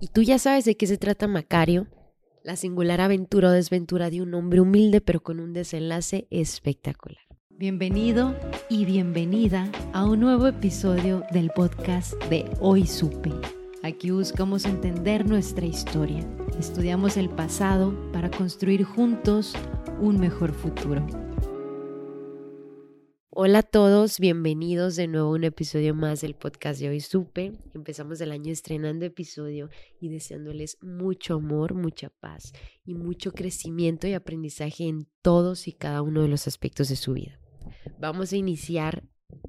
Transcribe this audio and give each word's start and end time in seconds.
¿Y 0.00 0.08
tú 0.08 0.22
ya 0.22 0.38
sabes 0.38 0.64
de 0.64 0.76
qué 0.76 0.86
se 0.86 0.98
trata 0.98 1.26
Macario? 1.26 1.86
La 2.42 2.56
singular 2.56 3.00
aventura 3.00 3.48
o 3.48 3.52
desventura 3.52 4.10
de 4.10 4.20
un 4.22 4.34
hombre 4.34 4.60
humilde 4.60 5.00
pero 5.00 5.20
con 5.20 5.40
un 5.40 5.52
desenlace 5.52 6.26
espectacular. 6.30 7.18
Bienvenido 7.48 8.34
y 8.68 8.84
bienvenida 8.84 9.70
a 9.94 10.04
un 10.04 10.20
nuevo 10.20 10.46
episodio 10.46 11.24
del 11.32 11.50
podcast 11.50 12.12
de 12.24 12.44
Hoy 12.60 12.86
Supe. 12.86 13.32
Aquí 13.82 14.10
buscamos 14.10 14.66
entender 14.66 15.26
nuestra 15.26 15.64
historia, 15.64 16.26
estudiamos 16.58 17.16
el 17.16 17.30
pasado 17.30 17.94
para 18.12 18.30
construir 18.30 18.84
juntos 18.84 19.54
un 20.00 20.18
mejor 20.20 20.52
futuro. 20.52 21.25
Hola 23.38 23.58
a 23.58 23.62
todos, 23.62 24.18
bienvenidos 24.18 24.96
de 24.96 25.08
nuevo 25.08 25.28
a 25.28 25.32
un 25.32 25.44
episodio 25.44 25.94
más 25.94 26.22
del 26.22 26.34
podcast 26.34 26.80
de 26.80 26.88
Hoy 26.88 27.00
Supe. 27.00 27.52
Empezamos 27.74 28.18
el 28.22 28.32
año 28.32 28.50
estrenando 28.50 29.04
episodio 29.04 29.68
y 30.00 30.08
deseándoles 30.08 30.78
mucho 30.80 31.34
amor, 31.34 31.74
mucha 31.74 32.08
paz 32.08 32.54
y 32.82 32.94
mucho 32.94 33.32
crecimiento 33.32 34.06
y 34.06 34.14
aprendizaje 34.14 34.88
en 34.88 35.06
todos 35.20 35.68
y 35.68 35.74
cada 35.74 36.00
uno 36.00 36.22
de 36.22 36.28
los 36.28 36.46
aspectos 36.46 36.88
de 36.88 36.96
su 36.96 37.12
vida. 37.12 37.38
Vamos 37.98 38.32
a 38.32 38.38
iniciar 38.38 39.02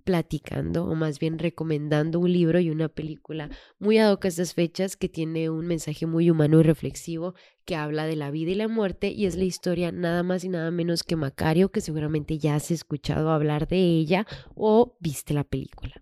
platicando 0.03 0.85
o 0.85 0.95
más 0.95 1.19
bien 1.19 1.37
recomendando 1.37 2.19
un 2.19 2.31
libro 2.31 2.59
y 2.59 2.69
una 2.69 2.87
película 2.87 3.49
muy 3.79 3.97
ad 3.97 4.11
hoc 4.11 4.25
a 4.25 4.27
estas 4.29 4.53
fechas 4.53 4.95
que 4.95 5.09
tiene 5.09 5.49
un 5.49 5.67
mensaje 5.67 6.05
muy 6.05 6.29
humano 6.29 6.59
y 6.59 6.63
reflexivo 6.63 7.35
que 7.65 7.75
habla 7.75 8.05
de 8.05 8.15
la 8.15 8.31
vida 8.31 8.51
y 8.51 8.55
la 8.55 8.67
muerte 8.67 9.11
y 9.11 9.25
es 9.25 9.35
la 9.35 9.43
historia 9.43 9.91
nada 9.91 10.23
más 10.23 10.43
y 10.43 10.49
nada 10.49 10.71
menos 10.71 11.03
que 11.03 11.15
Macario 11.15 11.71
que 11.71 11.81
seguramente 11.81 12.37
ya 12.37 12.55
has 12.55 12.71
escuchado 12.71 13.31
hablar 13.31 13.67
de 13.67 13.77
ella 13.77 14.25
o 14.55 14.95
viste 14.99 15.33
la 15.33 15.43
película. 15.43 16.01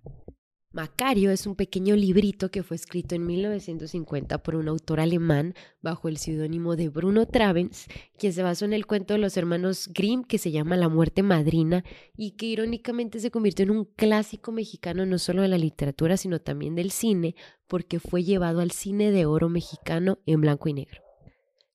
Macario 0.76 1.32
es 1.32 1.48
un 1.48 1.56
pequeño 1.56 1.96
librito 1.96 2.52
que 2.52 2.62
fue 2.62 2.76
escrito 2.76 3.16
en 3.16 3.26
1950 3.26 4.44
por 4.44 4.58
un 4.58 4.68
autor 4.68 5.00
alemán 5.00 5.54
bajo 5.82 6.10
el 6.10 6.18
seudónimo 6.18 6.76
de 6.76 6.90
Bruno 6.90 7.26
Travens, 7.26 7.88
quien 8.18 8.34
se 8.34 8.44
basó 8.44 8.66
en 8.66 8.74
el 8.74 8.86
cuento 8.86 9.14
de 9.14 9.22
los 9.22 9.38
hermanos 9.38 9.88
Grimm 9.94 10.26
que 10.26 10.38
se 10.38 10.52
llama 10.52 10.76
La 10.76 10.90
muerte 10.90 11.24
madrina 11.24 11.86
y 12.18 12.32
que 12.32 12.48
irónicamente 12.48 13.22
se 13.22 13.32
convirtió 13.32 13.64
en 13.64 13.72
un 13.72 13.86
clásico 13.86 14.52
mexicano 14.52 15.06
no 15.06 15.18
solo 15.18 15.44
de 15.44 15.48
la 15.48 15.58
literatura 15.58 16.18
sino 16.18 16.42
también 16.42 16.76
del 16.76 16.92
cine 16.92 17.36
porque 17.68 18.02
fue 18.02 18.26
llevado 18.26 18.60
al 18.60 18.72
cine 18.72 19.12
de 19.12 19.26
oro 19.26 19.48
mexicano 19.48 20.20
en 20.26 20.42
blanco 20.42 20.68
y 20.68 20.74
negro. 20.74 21.05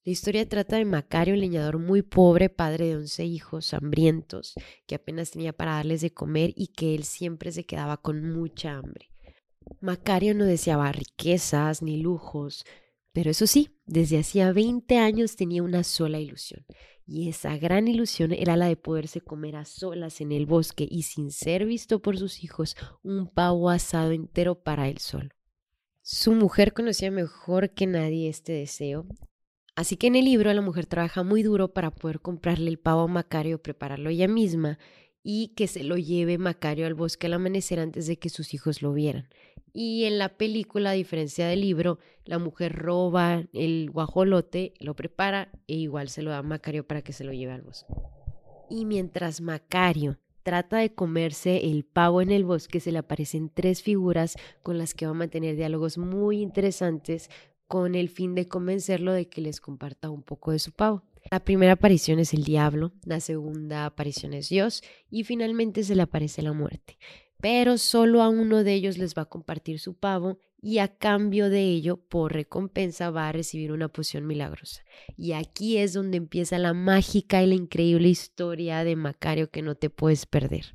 La 0.03 0.13
historia 0.13 0.49
trata 0.49 0.79
de 0.79 0.87
Macario, 0.87 1.35
un 1.35 1.41
leñador 1.41 1.79
muy 1.79 2.01
pobre, 2.01 2.49
padre 2.49 2.87
de 2.87 2.97
once 2.97 3.23
hijos, 3.27 3.75
hambrientos, 3.75 4.55
que 4.87 4.95
apenas 4.95 5.31
tenía 5.31 5.53
para 5.53 5.75
darles 5.75 6.01
de 6.01 6.11
comer 6.11 6.55
y 6.57 6.69
que 6.69 6.95
él 6.95 7.05
siempre 7.05 7.53
se 7.53 7.65
quedaba 7.65 7.99
con 7.99 8.33
mucha 8.33 8.79
hambre. 8.79 9.11
Macario 9.83 10.35
no 10.35 10.47
deseaba 10.47 10.91
riquezas 10.91 11.83
ni 11.83 11.99
lujos, 11.99 12.65
pero 13.13 13.31
eso 13.31 13.47
sí, 13.47 13.77
desde 13.85 14.19
hacía 14.19 14.53
20 14.53 14.97
años 14.97 15.37
tenía 15.37 15.63
una 15.63 15.85
sola 15.85 16.19
ilusión, 16.19 16.65
y 17.05 17.29
esa 17.29 17.59
gran 17.59 17.87
ilusión 17.87 18.33
era 18.33 18.57
la 18.57 18.69
de 18.69 18.77
poderse 18.77 19.21
comer 19.21 19.57
a 19.57 19.67
solas 19.67 20.23
en 20.23 20.33
el 20.33 20.47
bosque 20.47 20.89
y 20.91 21.03
sin 21.03 21.31
ser 21.31 21.67
visto 21.67 22.01
por 22.01 22.17
sus 22.17 22.43
hijos 22.43 22.75
un 23.03 23.27
pavo 23.27 23.69
asado 23.69 24.13
entero 24.13 24.63
para 24.63 24.89
él 24.89 24.97
solo. 24.97 25.29
Su 26.01 26.33
mujer 26.33 26.73
conocía 26.73 27.11
mejor 27.11 27.75
que 27.75 27.87
nadie 27.87 28.31
este 28.31 28.53
deseo 28.53 29.07
Así 29.81 29.97
que 29.97 30.09
en 30.09 30.15
el 30.15 30.27
libro 30.27 30.53
la 30.53 30.61
mujer 30.61 30.85
trabaja 30.85 31.23
muy 31.23 31.43
duro 31.43 31.73
para 31.73 31.91
poder 31.91 32.21
comprarle 32.21 32.69
el 32.69 32.79
pavo 32.79 33.01
a 33.01 33.07
Macario, 33.07 33.63
prepararlo 33.63 34.11
ella 34.11 34.29
misma 34.29 34.79
y 35.23 35.55
que 35.57 35.69
se 35.69 35.85
lo 35.85 35.97
lleve 35.97 36.37
Macario 36.37 36.87
al 36.87 36.93
bosque 36.93 37.29
al 37.29 37.33
amanecer 37.33 37.81
antes 37.81 38.07
de 38.07 38.19
que 38.19 38.29
sus 38.29 38.53
hijos 38.53 38.83
lo 38.83 38.93
vieran. 38.93 39.31
Y 39.73 40.05
en 40.05 40.19
la 40.19 40.37
película, 40.37 40.91
a 40.91 40.93
diferencia 40.93 41.49
del 41.49 41.63
libro, 41.63 41.99
la 42.27 42.39
mujer 42.39 42.77
roba 42.77 43.45
el 43.55 43.89
guajolote, 43.91 44.75
lo 44.81 44.95
prepara 44.95 45.51
e 45.67 45.77
igual 45.77 46.11
se 46.11 46.21
lo 46.21 46.31
da 46.31 46.37
a 46.37 46.43
Macario 46.43 46.87
para 46.87 47.01
que 47.01 47.15
se 47.15 47.25
lo 47.25 47.33
lleve 47.33 47.53
al 47.53 47.63
bosque. 47.63 47.91
Y 48.69 48.85
mientras 48.85 49.41
Macario 49.41 50.19
trata 50.43 50.77
de 50.77 50.93
comerse 50.93 51.71
el 51.71 51.85
pavo 51.85 52.21
en 52.21 52.33
el 52.33 52.45
bosque, 52.45 52.81
se 52.81 52.93
le 52.93 52.99
aparecen 52.99 53.49
tres 53.49 53.83
figuras 53.83 54.37
con 54.63 54.77
las 54.77 54.93
que 54.93 55.07
va 55.07 55.13
a 55.13 55.15
mantener 55.15 55.57
diálogos 55.57 55.97
muy 55.97 56.43
interesantes 56.43 57.31
con 57.71 57.95
el 57.95 58.09
fin 58.09 58.35
de 58.35 58.49
convencerlo 58.49 59.13
de 59.13 59.29
que 59.29 59.41
les 59.41 59.61
comparta 59.61 60.11
un 60.11 60.25
poco 60.25 60.51
de 60.51 60.59
su 60.59 60.73
pavo. 60.73 61.05
La 61.31 61.39
primera 61.39 61.75
aparición 61.75 62.19
es 62.19 62.35
el 62.35 62.43
diablo, 62.43 62.91
la 63.05 63.21
segunda 63.21 63.87
aparición 63.87 64.35
es 64.35 64.49
Dios 64.49 64.83
y 65.09 65.23
finalmente 65.23 65.85
se 65.85 65.95
le 65.95 66.03
aparece 66.03 66.43
la 66.43 66.53
muerte. 66.53 66.99
Pero 67.41 67.79
solo 67.79 68.23
a 68.23 68.29
uno 68.29 68.65
de 68.65 68.75
ellos 68.75 68.99
les 68.99 69.15
va 69.15 69.23
a 69.23 69.29
compartir 69.29 69.79
su 69.79 69.95
pavo 69.95 70.41
y 70.61 70.79
a 70.79 70.89
cambio 70.89 71.49
de 71.49 71.63
ello, 71.63 71.97
por 71.97 72.33
recompensa, 72.33 73.13
va 73.13 73.29
a 73.29 73.33
recibir 73.33 73.71
una 73.71 73.87
poción 73.87 74.27
milagrosa. 74.27 74.83
Y 75.17 75.31
aquí 75.35 75.77
es 75.77 75.93
donde 75.93 76.17
empieza 76.17 76.59
la 76.59 76.75
mágica 76.75 77.41
y 77.41 77.47
la 77.47 77.55
increíble 77.55 78.09
historia 78.09 78.83
de 78.83 78.97
Macario 78.97 79.49
que 79.49 79.63
no 79.63 79.77
te 79.77 79.91
puedes 79.91 80.27
perder. 80.27 80.75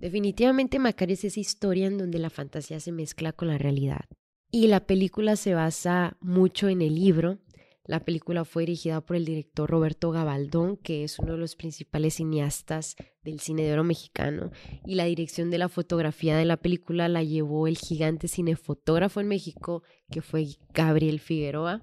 Definitivamente 0.00 0.80
Macario 0.80 1.14
es 1.14 1.22
esa 1.22 1.38
historia 1.38 1.86
en 1.86 1.96
donde 1.96 2.18
la 2.18 2.28
fantasía 2.28 2.80
se 2.80 2.90
mezcla 2.90 3.32
con 3.32 3.46
la 3.46 3.56
realidad. 3.56 4.06
Y 4.54 4.66
la 4.66 4.80
película 4.80 5.36
se 5.36 5.54
basa 5.54 6.18
mucho 6.20 6.68
en 6.68 6.82
el 6.82 6.94
libro. 6.94 7.38
La 7.86 8.04
película 8.04 8.44
fue 8.44 8.64
dirigida 8.64 9.00
por 9.00 9.16
el 9.16 9.24
director 9.24 9.70
Roberto 9.70 10.10
Gabaldón, 10.10 10.76
que 10.76 11.04
es 11.04 11.18
uno 11.18 11.32
de 11.32 11.38
los 11.38 11.56
principales 11.56 12.16
cineastas 12.16 12.96
del 13.24 13.40
cine 13.40 13.62
de 13.62 13.72
oro 13.72 13.82
mexicano. 13.82 14.50
Y 14.84 14.96
la 14.96 15.06
dirección 15.06 15.50
de 15.50 15.56
la 15.56 15.70
fotografía 15.70 16.36
de 16.36 16.44
la 16.44 16.58
película 16.58 17.08
la 17.08 17.22
llevó 17.22 17.66
el 17.66 17.78
gigante 17.78 18.28
cinefotógrafo 18.28 19.20
en 19.20 19.28
México, 19.28 19.84
que 20.10 20.20
fue 20.20 20.46
Gabriel 20.74 21.18
Figueroa. 21.18 21.82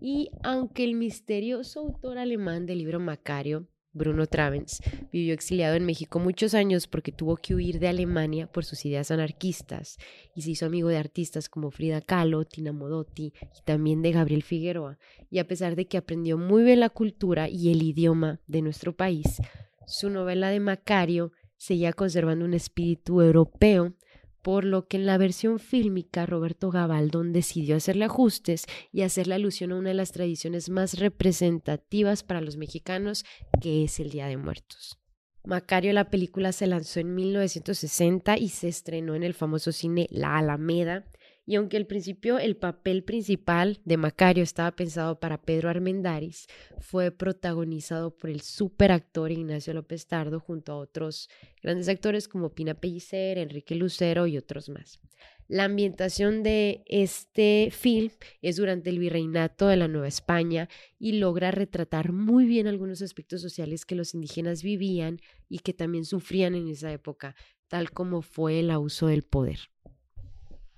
Y 0.00 0.30
aunque 0.42 0.84
el 0.84 0.94
misterioso 0.94 1.80
autor 1.80 2.16
alemán 2.16 2.64
del 2.64 2.78
libro 2.78 3.00
Macario 3.00 3.68
Bruno 3.98 4.26
Travens, 4.26 4.80
vivió 5.12 5.34
exiliado 5.34 5.74
en 5.74 5.84
México 5.84 6.18
muchos 6.18 6.54
años 6.54 6.86
porque 6.86 7.12
tuvo 7.12 7.36
que 7.36 7.54
huir 7.54 7.78
de 7.78 7.88
Alemania 7.88 8.46
por 8.46 8.64
sus 8.64 8.86
ideas 8.86 9.10
anarquistas 9.10 9.98
y 10.34 10.42
se 10.42 10.52
hizo 10.52 10.64
amigo 10.64 10.88
de 10.88 10.96
artistas 10.96 11.48
como 11.48 11.70
Frida 11.70 12.00
Kahlo, 12.00 12.44
Tina 12.44 12.72
Modotti 12.72 13.34
y 13.42 13.62
también 13.64 14.00
de 14.00 14.12
Gabriel 14.12 14.42
Figueroa. 14.42 14.98
Y 15.30 15.40
a 15.40 15.46
pesar 15.46 15.76
de 15.76 15.86
que 15.86 15.98
aprendió 15.98 16.38
muy 16.38 16.62
bien 16.62 16.80
la 16.80 16.88
cultura 16.88 17.48
y 17.48 17.70
el 17.70 17.82
idioma 17.82 18.40
de 18.46 18.62
nuestro 18.62 18.96
país, 18.96 19.42
su 19.86 20.08
novela 20.08 20.48
de 20.50 20.60
Macario 20.60 21.32
seguía 21.56 21.92
conservando 21.92 22.44
un 22.44 22.54
espíritu 22.54 23.20
europeo 23.20 23.94
por 24.42 24.64
lo 24.64 24.86
que 24.86 24.96
en 24.96 25.06
la 25.06 25.18
versión 25.18 25.58
fílmica 25.58 26.26
Roberto 26.26 26.70
Gabaldón 26.70 27.32
decidió 27.32 27.76
hacerle 27.76 28.04
ajustes 28.04 28.66
y 28.92 29.02
hacerle 29.02 29.34
alusión 29.34 29.72
a 29.72 29.76
una 29.76 29.90
de 29.90 29.94
las 29.94 30.12
tradiciones 30.12 30.68
más 30.68 30.98
representativas 30.98 32.22
para 32.22 32.40
los 32.40 32.56
mexicanos, 32.56 33.24
que 33.60 33.84
es 33.84 34.00
el 34.00 34.10
Día 34.10 34.26
de 34.26 34.36
Muertos. 34.36 34.98
Macario, 35.44 35.92
la 35.92 36.10
película 36.10 36.52
se 36.52 36.66
lanzó 36.66 37.00
en 37.00 37.14
1960 37.14 38.36
y 38.38 38.50
se 38.50 38.68
estrenó 38.68 39.14
en 39.14 39.22
el 39.22 39.34
famoso 39.34 39.72
cine 39.72 40.06
La 40.10 40.36
Alameda 40.36 41.06
y 41.48 41.54
aunque 41.54 41.78
al 41.78 41.86
principio 41.86 42.38
el 42.38 42.58
papel 42.58 43.02
principal 43.04 43.80
de 43.86 43.96
Macario 43.96 44.42
estaba 44.42 44.70
pensado 44.76 45.18
para 45.18 45.40
Pedro 45.40 45.70
Armendáriz, 45.70 46.46
fue 46.78 47.10
protagonizado 47.10 48.14
por 48.14 48.28
el 48.28 48.42
superactor 48.42 49.32
Ignacio 49.32 49.72
López 49.72 50.06
Tardo 50.06 50.40
junto 50.40 50.72
a 50.72 50.76
otros 50.76 51.30
grandes 51.62 51.88
actores 51.88 52.28
como 52.28 52.54
Pina 52.54 52.74
Pellicer, 52.74 53.38
Enrique 53.38 53.74
Lucero 53.76 54.26
y 54.26 54.36
otros 54.36 54.68
más. 54.68 55.00
La 55.46 55.64
ambientación 55.64 56.42
de 56.42 56.82
este 56.84 57.70
film 57.72 58.10
es 58.42 58.56
durante 58.56 58.90
el 58.90 58.98
virreinato 58.98 59.68
de 59.68 59.78
la 59.78 59.88
Nueva 59.88 60.08
España 60.08 60.68
y 60.98 61.12
logra 61.12 61.50
retratar 61.50 62.12
muy 62.12 62.44
bien 62.44 62.66
algunos 62.66 63.00
aspectos 63.00 63.40
sociales 63.40 63.86
que 63.86 63.94
los 63.94 64.12
indígenas 64.12 64.62
vivían 64.62 65.18
y 65.48 65.60
que 65.60 65.72
también 65.72 66.04
sufrían 66.04 66.54
en 66.54 66.68
esa 66.68 66.92
época, 66.92 67.34
tal 67.68 67.90
como 67.90 68.20
fue 68.20 68.60
el 68.60 68.70
abuso 68.70 69.06
del 69.06 69.22
poder. 69.22 69.70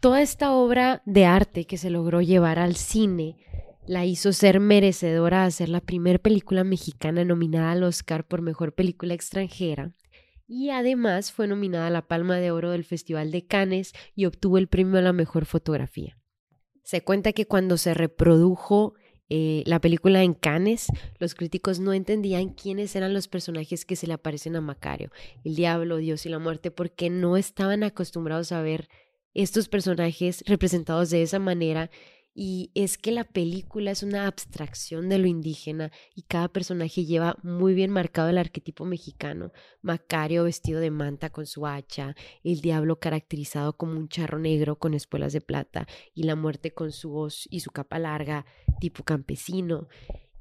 Toda 0.00 0.22
esta 0.22 0.54
obra 0.54 1.02
de 1.04 1.26
arte 1.26 1.66
que 1.66 1.76
se 1.76 1.90
logró 1.90 2.22
llevar 2.22 2.58
al 2.58 2.74
cine 2.74 3.36
la 3.86 4.06
hizo 4.06 4.32
ser 4.32 4.58
merecedora 4.58 5.44
de 5.44 5.50
ser 5.50 5.68
la 5.68 5.82
primera 5.82 6.18
película 6.18 6.64
mexicana 6.64 7.22
nominada 7.22 7.72
al 7.72 7.82
Oscar 7.82 8.26
por 8.26 8.40
Mejor 8.40 8.72
Película 8.74 9.12
Extranjera 9.12 9.92
y 10.48 10.70
además 10.70 11.32
fue 11.32 11.46
nominada 11.46 11.88
a 11.88 11.90
la 11.90 12.08
Palma 12.08 12.38
de 12.38 12.50
Oro 12.50 12.70
del 12.70 12.84
Festival 12.84 13.30
de 13.30 13.46
Cannes 13.46 13.92
y 14.14 14.24
obtuvo 14.24 14.56
el 14.56 14.68
premio 14.68 14.98
a 14.98 15.02
la 15.02 15.12
Mejor 15.12 15.44
Fotografía. 15.44 16.16
Se 16.82 17.02
cuenta 17.02 17.34
que 17.34 17.44
cuando 17.44 17.76
se 17.76 17.92
reprodujo 17.92 18.94
eh, 19.28 19.62
la 19.66 19.82
película 19.82 20.22
en 20.22 20.32
Cannes, 20.32 20.86
los 21.18 21.34
críticos 21.34 21.78
no 21.78 21.92
entendían 21.92 22.54
quiénes 22.54 22.96
eran 22.96 23.12
los 23.12 23.28
personajes 23.28 23.84
que 23.84 23.96
se 23.96 24.06
le 24.06 24.14
aparecen 24.14 24.56
a 24.56 24.62
Macario, 24.62 25.10
el 25.44 25.56
diablo, 25.56 25.98
Dios 25.98 26.24
y 26.24 26.30
la 26.30 26.38
muerte, 26.38 26.70
porque 26.70 27.10
no 27.10 27.36
estaban 27.36 27.82
acostumbrados 27.82 28.50
a 28.50 28.62
ver 28.62 28.88
estos 29.34 29.68
personajes 29.68 30.42
representados 30.46 31.10
de 31.10 31.22
esa 31.22 31.38
manera 31.38 31.90
y 32.32 32.70
es 32.74 32.96
que 32.96 33.10
la 33.10 33.24
película 33.24 33.90
es 33.90 34.02
una 34.02 34.26
abstracción 34.26 35.08
de 35.08 35.18
lo 35.18 35.26
indígena 35.26 35.90
y 36.14 36.22
cada 36.22 36.48
personaje 36.48 37.04
lleva 37.04 37.36
muy 37.42 37.74
bien 37.74 37.90
marcado 37.90 38.28
el 38.28 38.38
arquetipo 38.38 38.84
mexicano. 38.84 39.52
Macario 39.82 40.44
vestido 40.44 40.80
de 40.80 40.90
manta 40.90 41.30
con 41.30 41.46
su 41.46 41.66
hacha, 41.66 42.14
el 42.44 42.60
diablo 42.60 43.00
caracterizado 43.00 43.76
como 43.76 43.98
un 43.98 44.08
charro 44.08 44.38
negro 44.38 44.78
con 44.78 44.94
espuelas 44.94 45.32
de 45.32 45.40
plata 45.40 45.88
y 46.14 46.22
la 46.22 46.36
muerte 46.36 46.72
con 46.72 46.92
su 46.92 47.10
voz 47.10 47.48
y 47.50 47.60
su 47.60 47.72
capa 47.72 47.98
larga, 47.98 48.46
tipo 48.80 49.02
campesino. 49.02 49.88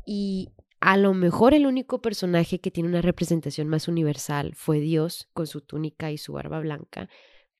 Y 0.06 0.50
a 0.80 0.96
lo 0.96 1.14
mejor 1.14 1.56
el 1.56 1.66
único 1.66 2.02
personaje 2.02 2.60
que 2.60 2.72
tiene 2.72 2.90
una 2.90 3.02
representación 3.02 3.68
más 3.68 3.88
universal 3.88 4.54
fue 4.56 4.80
Dios 4.80 5.28
con 5.34 5.48
su 5.48 5.62
túnica 5.62 6.12
y 6.12 6.20
su 6.20 6.34
barba 6.34 6.60
blanca, 6.60 7.10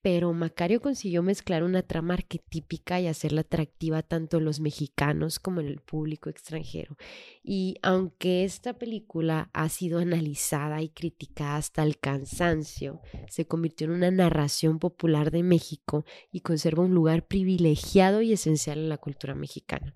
pero 0.02 0.32
Macario 0.32 0.80
consiguió 0.80 1.22
mezclar 1.22 1.62
una 1.62 1.82
trama 1.82 2.14
arquetípica 2.14 3.00
y 3.00 3.06
hacerla 3.06 3.42
atractiva 3.42 4.02
tanto 4.02 4.38
en 4.38 4.44
los 4.44 4.60
mexicanos 4.60 5.38
como 5.38 5.60
en 5.60 5.66
el 5.66 5.80
público 5.80 6.30
extranjero. 6.30 6.96
Y 7.42 7.76
aunque 7.82 8.44
esta 8.44 8.74
película 8.74 9.50
ha 9.52 9.68
sido 9.68 9.98
analizada 9.98 10.82
y 10.82 10.88
criticada 10.88 11.56
hasta 11.56 11.82
el 11.82 11.98
cansancio, 11.98 13.00
se 13.28 13.46
convirtió 13.46 13.86
en 13.86 13.92
una 13.92 14.10
narración 14.10 14.78
popular 14.78 15.30
de 15.30 15.42
México 15.42 16.04
y 16.32 16.40
conserva 16.40 16.84
un 16.84 16.94
lugar 16.94 17.26
privilegiado 17.26 18.22
y 18.22 18.32
esencial 18.32 18.78
en 18.78 18.88
la 18.88 18.98
cultura 18.98 19.34
mexicana. 19.34 19.92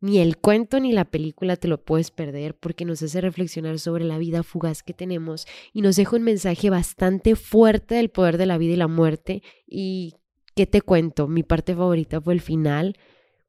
Ni 0.00 0.18
el 0.18 0.38
cuento 0.38 0.80
ni 0.80 0.92
la 0.92 1.04
película 1.04 1.56
te 1.56 1.68
lo 1.68 1.84
puedes 1.84 2.10
perder 2.10 2.56
porque 2.56 2.86
nos 2.86 3.02
hace 3.02 3.20
reflexionar 3.20 3.78
sobre 3.78 4.04
la 4.04 4.16
vida 4.16 4.42
fugaz 4.42 4.82
que 4.82 4.94
tenemos 4.94 5.46
y 5.74 5.82
nos 5.82 5.96
deja 5.96 6.16
un 6.16 6.22
mensaje 6.22 6.70
bastante 6.70 7.36
fuerte 7.36 7.96
del 7.96 8.08
poder 8.08 8.38
de 8.38 8.46
la 8.46 8.56
vida 8.56 8.72
y 8.72 8.76
la 8.76 8.88
muerte. 8.88 9.42
Y, 9.66 10.14
¿qué 10.54 10.66
te 10.66 10.80
cuento? 10.80 11.28
Mi 11.28 11.42
parte 11.42 11.74
favorita 11.74 12.20
fue 12.20 12.32
el 12.32 12.40
final, 12.40 12.96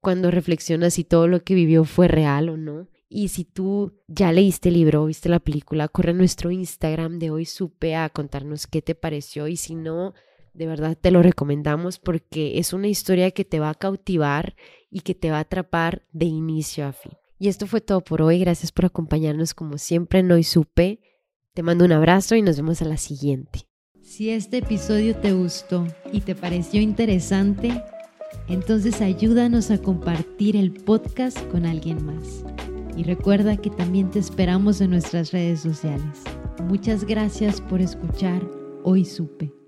cuando 0.01 0.29
reflexionas 0.29 0.95
si 0.95 1.05
todo 1.05 1.27
lo 1.27 1.41
que 1.43 1.53
vivió 1.55 1.85
fue 1.85 2.09
real 2.09 2.49
o 2.49 2.57
no. 2.57 2.89
Y 3.07 3.29
si 3.29 3.45
tú 3.45 3.93
ya 4.07 4.31
leíste 4.33 4.69
el 4.69 4.75
libro, 4.75 5.05
viste 5.05 5.29
la 5.29 5.39
película, 5.39 5.87
corre 5.87 6.11
a 6.11 6.13
nuestro 6.13 6.51
Instagram 6.51 7.19
de 7.19 7.29
hoy 7.29 7.45
supe 7.45 7.95
a 7.95 8.09
contarnos 8.09 8.67
qué 8.67 8.81
te 8.81 8.95
pareció 8.95 9.47
y 9.47 9.57
si 9.57 9.75
no, 9.75 10.13
de 10.53 10.67
verdad 10.67 10.97
te 10.99 11.11
lo 11.11 11.21
recomendamos 11.23 11.99
porque 11.99 12.59
es 12.59 12.73
una 12.73 12.87
historia 12.87 13.31
que 13.31 13.45
te 13.45 13.59
va 13.59 13.69
a 13.69 13.75
cautivar 13.75 14.55
y 14.89 15.01
que 15.01 15.15
te 15.15 15.31
va 15.31 15.37
a 15.37 15.41
atrapar 15.41 16.03
de 16.11 16.25
inicio 16.25 16.85
a 16.85 16.93
fin. 16.93 17.13
Y 17.39 17.47
esto 17.47 17.65
fue 17.65 17.81
todo 17.81 18.01
por 18.01 18.21
hoy. 18.21 18.39
Gracias 18.39 18.71
por 18.71 18.85
acompañarnos 18.85 19.53
como 19.53 19.77
siempre 19.77 20.19
en 20.19 20.31
Hoy 20.31 20.43
Supe. 20.43 20.99
Te 21.53 21.63
mando 21.63 21.85
un 21.85 21.91
abrazo 21.91 22.35
y 22.35 22.41
nos 22.41 22.57
vemos 22.57 22.81
a 22.81 22.85
la 22.85 22.97
siguiente. 22.97 23.67
Si 24.01 24.29
este 24.29 24.57
episodio 24.57 25.15
te 25.15 25.33
gustó 25.33 25.87
y 26.11 26.21
te 26.21 26.35
pareció 26.35 26.81
interesante, 26.81 27.81
entonces 28.47 29.01
ayúdanos 29.01 29.71
a 29.71 29.81
compartir 29.81 30.55
el 30.55 30.71
podcast 30.71 31.39
con 31.47 31.65
alguien 31.65 32.05
más. 32.05 32.43
Y 32.95 33.03
recuerda 33.03 33.57
que 33.57 33.69
también 33.69 34.11
te 34.11 34.19
esperamos 34.19 34.81
en 34.81 34.91
nuestras 34.91 35.31
redes 35.31 35.61
sociales. 35.61 36.23
Muchas 36.65 37.05
gracias 37.05 37.61
por 37.61 37.81
escuchar 37.81 38.41
Hoy 38.83 39.05
Supe. 39.05 39.60